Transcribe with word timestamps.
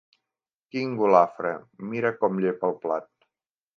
Quin 0.75 0.95
golafre: 1.01 1.51
mira 1.91 2.13
com 2.23 2.41
llepa 2.47 2.69
el 2.73 2.77
plat! 2.87 3.11